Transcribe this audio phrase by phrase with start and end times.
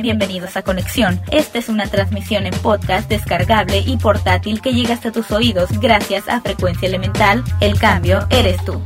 [0.00, 1.20] Bienvenidos a Conexión.
[1.32, 6.28] Esta es una transmisión en podcast descargable y portátil que llega hasta tus oídos gracias
[6.28, 7.42] a Frecuencia Elemental.
[7.60, 8.80] El cambio eres tú.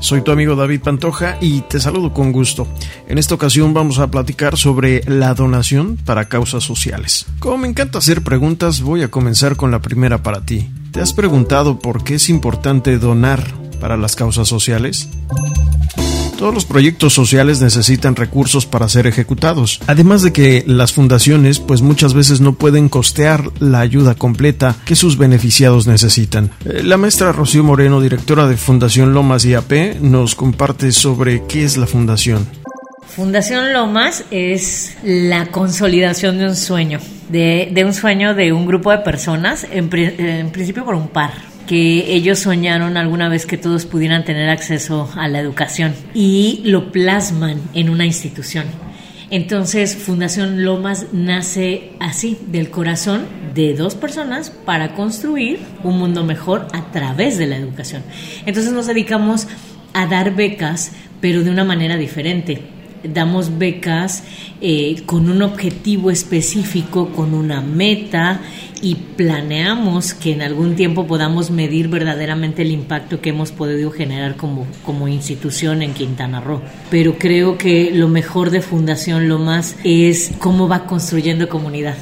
[0.00, 2.66] Soy tu amigo David Pantoja y te saludo con gusto.
[3.08, 7.24] En esta ocasión vamos a platicar sobre la donación para causas sociales.
[7.38, 10.70] Como me encanta hacer preguntas, voy a comenzar con la primera para ti.
[10.90, 13.42] ¿Te has preguntado por qué es importante donar
[13.80, 15.08] para las causas sociales?
[16.42, 19.78] Todos los proyectos sociales necesitan recursos para ser ejecutados.
[19.86, 24.96] Además de que las fundaciones pues muchas veces no pueden costear la ayuda completa que
[24.96, 26.50] sus beneficiados necesitan.
[26.64, 31.76] Eh, la maestra Rocío Moreno, directora de Fundación Lomas IAP, nos comparte sobre qué es
[31.76, 32.44] la fundación.
[33.06, 38.98] Fundación Lomas es la consolidación de un sueño, de, un sueño de un grupo de
[38.98, 45.10] personas, en principio por un par ellos soñaron alguna vez que todos pudieran tener acceso
[45.16, 48.66] a la educación y lo plasman en una institución.
[49.30, 56.66] Entonces, Fundación Lomas nace así, del corazón de dos personas para construir un mundo mejor
[56.72, 58.02] a través de la educación.
[58.44, 59.48] Entonces nos dedicamos
[59.94, 60.92] a dar becas,
[61.22, 62.71] pero de una manera diferente
[63.04, 64.24] damos becas
[64.60, 68.40] eh, con un objetivo específico, con una meta
[68.80, 74.36] y planeamos que en algún tiempo podamos medir verdaderamente el impacto que hemos podido generar
[74.36, 76.60] como, como institución en Quintana Roo.
[76.90, 81.96] Pero creo que lo mejor de Fundación Lomas es cómo va construyendo comunidad.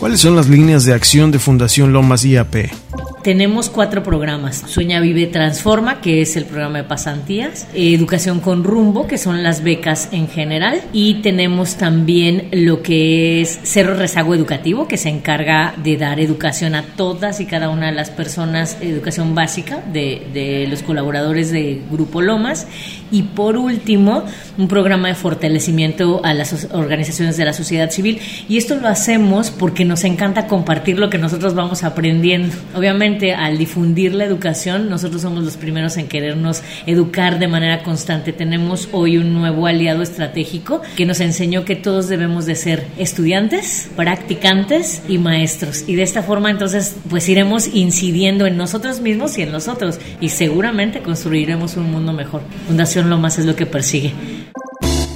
[0.00, 2.87] ¿Cuáles son las líneas de acción de Fundación Lomas IAP?
[3.28, 4.64] Tenemos cuatro programas.
[4.68, 7.68] Sueña, Vive, Transforma, que es el programa de pasantías.
[7.74, 10.80] Educación con rumbo, que son las becas en general.
[10.94, 16.74] Y tenemos también lo que es Cerro Rezago Educativo, que se encarga de dar educación
[16.74, 22.22] a todas y cada una de las personas, educación básica de, los colaboradores de Grupo
[22.22, 22.66] Lomas.
[23.10, 24.24] Y por último,
[24.56, 28.20] un programa de fortalecimiento a las organizaciones de la sociedad civil.
[28.48, 32.56] Y esto lo hacemos porque nos encanta compartir lo que nosotros vamos aprendiendo.
[32.74, 38.32] Obviamente, al difundir la educación, nosotros somos los primeros en querernos educar de manera constante.
[38.32, 43.90] Tenemos hoy un nuevo aliado estratégico que nos enseñó que todos debemos de ser estudiantes,
[43.96, 45.84] practicantes y maestros.
[45.86, 50.30] Y de esta forma entonces pues iremos incidiendo en nosotros mismos y en nosotros y
[50.30, 52.42] seguramente construiremos un mundo mejor.
[52.66, 54.12] Fundación Lomas es lo que persigue.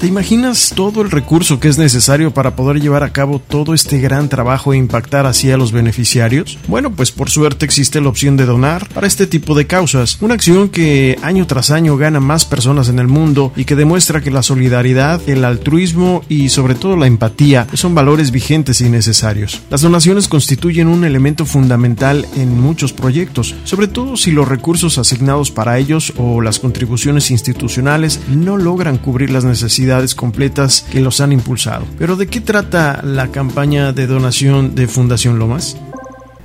[0.03, 4.01] ¿Te imaginas todo el recurso que es necesario para poder llevar a cabo todo este
[4.01, 6.59] gran trabajo e impactar así a los beneficiarios?
[6.67, 10.35] Bueno, pues por suerte existe la opción de donar para este tipo de causas, una
[10.35, 14.33] acción que año tras año gana más personas en el mundo y que demuestra que
[14.33, 19.63] la solidaridad, el altruismo y sobre todo la empatía son valores vigentes y necesarios.
[19.71, 25.53] Las donaciones constituyen un elemento fundamental en muchos proyectos, sobre todo si los recursos asignados
[25.53, 31.33] para ellos o las contribuciones institucionales no logran cubrir las necesidades completas que los han
[31.33, 31.87] impulsado.
[31.99, 35.77] Pero ¿de qué trata la campaña de donación de Fundación Lomas?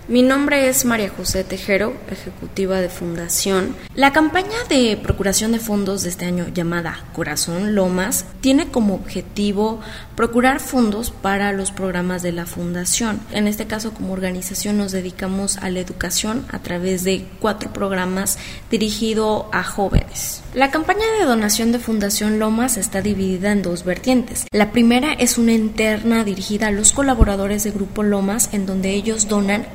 [0.09, 3.75] Mi nombre es María José Tejero, ejecutiva de Fundación.
[3.93, 9.81] La campaña de procuración de fondos de este año llamada Corazón Lomas tiene como objetivo
[10.15, 13.19] procurar fondos para los programas de la Fundación.
[13.33, 18.37] En este caso, como organización nos dedicamos a la educación a través de cuatro programas
[18.71, 20.41] dirigidos a jóvenes.
[20.53, 24.47] La campaña de donación de Fundación Lomas está dividida en dos vertientes.
[24.51, 29.27] La primera es una interna dirigida a los colaboradores de Grupo Lomas en donde ellos
[29.27, 29.67] donan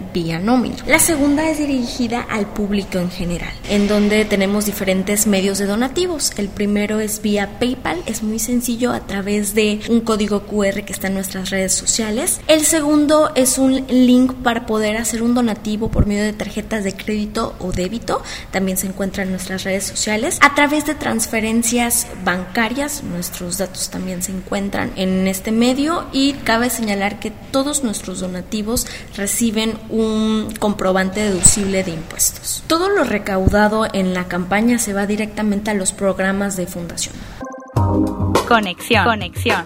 [0.87, 6.33] La segunda es dirigida al público en general, en donde tenemos diferentes medios de donativos.
[6.37, 10.93] El primero es vía PayPal, es muy sencillo a través de un código QR que
[10.93, 12.41] está en nuestras redes sociales.
[12.47, 16.95] El segundo es un link para poder hacer un donativo por medio de tarjetas de
[16.95, 18.23] crédito o débito,
[18.53, 20.39] también se encuentra en nuestras redes sociales.
[20.41, 26.71] A través de transferencias bancarias, nuestros datos también se encuentran en este medio y cabe
[26.71, 30.12] señalar que todos nuestros donativos reciben un
[30.59, 32.63] comprobante deducible de impuestos.
[32.67, 37.15] Todo lo recaudado en la campaña se va directamente a los programas de fundación.
[38.49, 39.05] Conexión.
[39.05, 39.65] Conexión.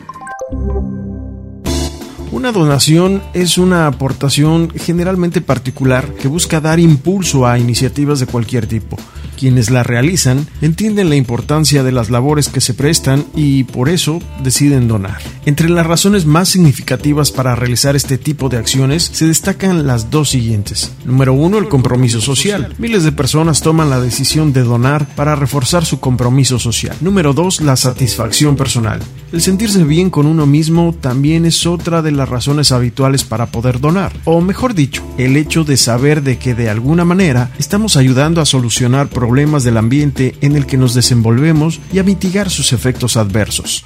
[2.32, 8.66] Una donación es una aportación generalmente particular que busca dar impulso a iniciativas de cualquier
[8.66, 8.99] tipo.
[9.38, 14.20] Quienes la realizan entienden la importancia de las labores que se prestan y por eso
[14.42, 15.20] deciden donar.
[15.46, 20.31] Entre las razones más significativas para realizar este tipo de acciones se destacan las dos
[20.31, 20.93] siguientes.
[21.04, 22.75] Número uno, el compromiso social.
[22.78, 26.96] Miles de personas toman la decisión de donar para reforzar su compromiso social.
[27.00, 29.00] Número dos, la satisfacción personal.
[29.32, 33.78] El sentirse bien con uno mismo también es otra de las razones habituales para poder
[33.78, 34.12] donar.
[34.25, 38.46] O mejor dicho, el hecho de saber de que de alguna manera estamos ayudando a
[38.46, 43.84] solucionar problemas del ambiente en el que nos desenvolvemos y a mitigar sus efectos adversos.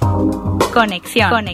[0.73, 1.50] Conexión.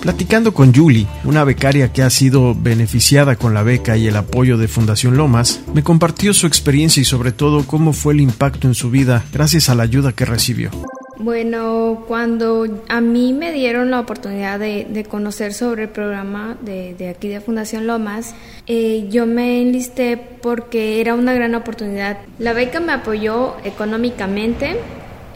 [0.00, 4.56] Platicando con Julie, una becaria que ha sido beneficiada con la beca y el apoyo
[4.56, 8.74] de Fundación Lomas, me compartió su experiencia y sobre todo cómo fue el impacto en
[8.74, 10.70] su vida gracias a la ayuda que recibió.
[11.18, 17.28] Bueno, cuando a mí me dieron la oportunidad de, conocer sobre el programa de, aquí
[17.28, 18.34] de Fundación Lomas,
[18.66, 22.20] eh, yo me enlisté porque era una gran oportunidad.
[22.38, 24.76] La beca me apoyó económicamente,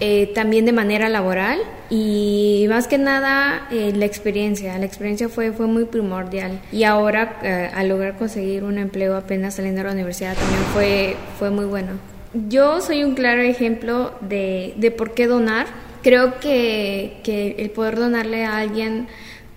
[0.00, 1.58] eh, también de manera laboral
[1.94, 4.76] y más que nada eh, la experiencia.
[4.78, 7.38] La experiencia fue, fue muy primordial y ahora
[7.72, 11.92] al lograr conseguir un empleo apenas saliendo de la universidad también fue, fue muy bueno.
[12.48, 15.66] Yo soy un claro ejemplo de, de por qué donar.
[16.02, 19.06] Creo que, que, el poder donarle a alguien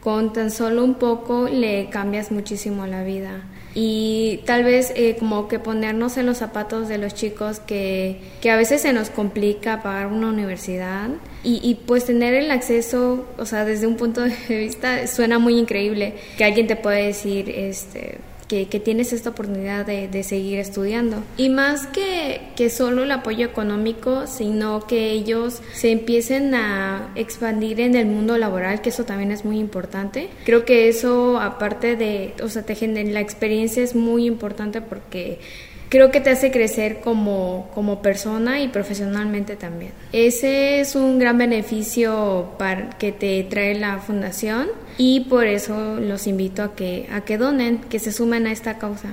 [0.07, 3.44] con tan solo un poco le cambias muchísimo la vida.
[3.75, 8.50] Y tal vez eh, como que ponernos en los zapatos de los chicos que, que,
[8.50, 11.09] a veces se nos complica pagar una universidad
[11.44, 15.59] y, y, pues tener el acceso, o sea, desde un punto de vista suena muy
[15.59, 21.23] increíble que alguien te puede decir, este, que, tienes esta oportunidad de, seguir estudiando.
[21.38, 27.95] Y más que, solo el apoyo económico, sino que ellos se empiecen a expandir en
[27.95, 30.29] el mundo laboral, que eso también es muy importante.
[30.45, 35.39] Creo que eso, aparte de, o sea, te la experiencia es muy importante porque
[35.89, 39.91] creo que te hace crecer como, como persona y profesionalmente también.
[40.11, 44.67] Ese es un gran beneficio para, que te trae la fundación
[44.97, 48.77] y por eso los invito a que, a que donen, que se sumen a esta
[48.77, 49.09] causa.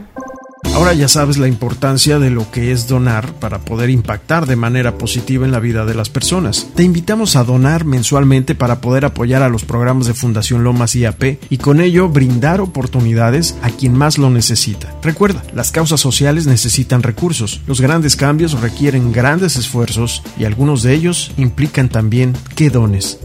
[0.74, 4.98] Ahora ya sabes la importancia de lo que es donar para poder impactar de manera
[4.98, 6.66] positiva en la vida de las personas.
[6.74, 11.38] Te invitamos a donar mensualmente para poder apoyar a los programas de Fundación Lomas IAP
[11.48, 14.92] y con ello brindar oportunidades a quien más lo necesita.
[15.00, 20.92] Recuerda, las causas sociales necesitan recursos, los grandes cambios requieren grandes esfuerzos y algunos de
[20.94, 23.20] ellos implican también que dones.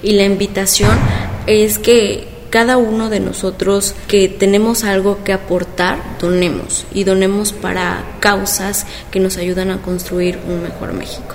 [0.00, 0.96] Y la invitación
[1.48, 8.04] es que cada uno de nosotros que tenemos algo que aportar, donemos y donemos para
[8.20, 11.34] causas que nos ayudan a construir un mejor México.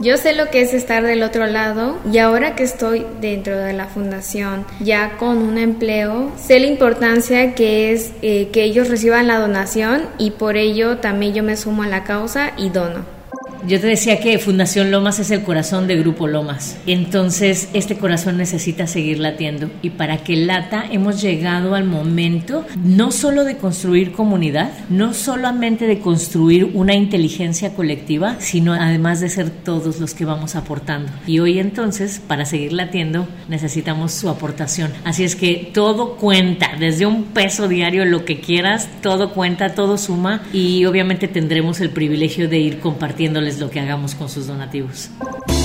[0.00, 3.72] Yo sé lo que es estar del otro lado y ahora que estoy dentro de
[3.72, 9.28] la fundación ya con un empleo, sé la importancia que es eh, que ellos reciban
[9.28, 13.17] la donación y por ello también yo me sumo a la causa y dono.
[13.66, 16.78] Yo te decía que Fundación Lomas es el corazón de Grupo Lomas.
[16.86, 19.68] Entonces, este corazón necesita seguir latiendo.
[19.82, 25.86] Y para que lata, hemos llegado al momento no solo de construir comunidad, no solamente
[25.86, 31.10] de construir una inteligencia colectiva, sino además de ser todos los que vamos aportando.
[31.26, 34.92] Y hoy entonces, para seguir latiendo, necesitamos su aportación.
[35.04, 39.98] Así es que todo cuenta, desde un peso diario, lo que quieras, todo cuenta, todo
[39.98, 40.42] suma.
[40.52, 45.08] Y obviamente tendremos el privilegio de ir compartiéndole lo que hagamos con sus donativos.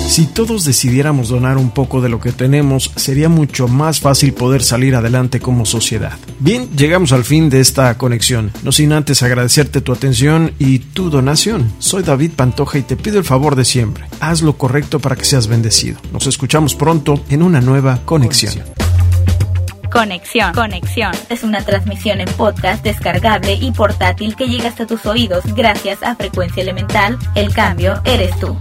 [0.08, 4.62] Si todos decidiéramos donar un poco de lo que tenemos, sería mucho más fácil poder
[4.62, 6.18] salir adelante como sociedad.
[6.40, 8.52] Bien, llegamos al fin de esta conexión.
[8.64, 11.72] No sin antes agradecerte tu atención y tu donación.
[11.80, 14.06] Soy David Pantoja y te pido el favor de siempre.
[14.20, 16.00] Haz lo correcto para que seas bendecido.
[16.12, 18.83] Nos escuchamos pronto en una nueva conexión.
[19.94, 20.54] Conexión.
[20.56, 26.02] Conexión es una transmisión en podcast descargable y portátil que llega hasta tus oídos gracias
[26.02, 27.20] a Frecuencia Elemental.
[27.36, 28.58] El cambio eres tú.